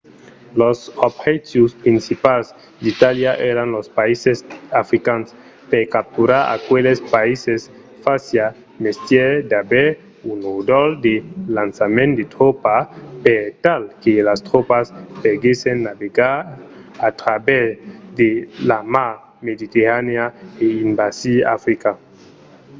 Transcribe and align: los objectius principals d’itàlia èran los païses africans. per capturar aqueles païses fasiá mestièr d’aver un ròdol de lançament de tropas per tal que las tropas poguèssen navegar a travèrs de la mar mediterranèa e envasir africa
los 0.61 0.77
objectius 1.07 1.71
principals 1.83 2.47
d’itàlia 2.83 3.31
èran 3.51 3.69
los 3.75 3.87
païses 3.99 4.37
africans. 4.81 5.27
per 5.71 5.83
capturar 5.95 6.41
aqueles 6.57 6.99
païses 7.15 7.61
fasiá 8.03 8.47
mestièr 8.85 9.29
d’aver 9.51 9.87
un 10.31 10.37
ròdol 10.47 10.89
de 11.05 11.15
lançament 11.57 12.11
de 12.19 12.25
tropas 12.35 12.85
per 13.25 13.41
tal 13.65 13.81
que 14.03 14.13
las 14.29 14.39
tropas 14.49 14.85
poguèssen 15.23 15.77
navegar 15.89 16.35
a 17.07 17.09
travèrs 17.21 17.77
de 18.19 18.29
la 18.69 18.79
mar 18.93 19.13
mediterranèa 19.47 20.25
e 20.63 20.65
envasir 20.85 21.39
africa 21.57 21.91